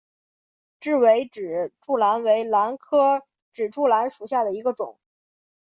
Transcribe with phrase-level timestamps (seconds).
[0.79, 3.21] 雉尾指柱兰为兰科
[3.53, 4.97] 指柱兰属下的一个种。